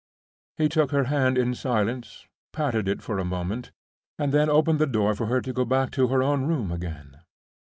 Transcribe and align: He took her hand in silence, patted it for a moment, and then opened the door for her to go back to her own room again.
He 0.57 0.67
took 0.67 0.89
her 0.89 1.03
hand 1.03 1.37
in 1.37 1.53
silence, 1.53 2.25
patted 2.53 2.87
it 2.89 3.03
for 3.03 3.19
a 3.19 3.23
moment, 3.23 3.71
and 4.17 4.31
then 4.33 4.49
opened 4.49 4.79
the 4.79 4.87
door 4.87 5.13
for 5.13 5.27
her 5.27 5.41
to 5.41 5.53
go 5.53 5.63
back 5.63 5.91
to 5.91 6.07
her 6.07 6.23
own 6.23 6.45
room 6.47 6.71
again. 6.71 7.19